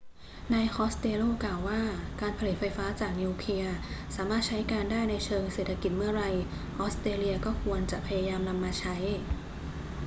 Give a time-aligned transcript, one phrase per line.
[0.53, 1.81] นายคอสเตลโลกล่าวว่า
[2.21, 3.75] การผลิตไฟฟ้าจากนิวเคลียร์
[4.15, 6.23] สามารถใช้การได้ในเชิงเศรษฐกิจเมื่อไร
[6.79, 8.95] ออสเตรเลียก็ควรจะพยายามนำมาใช้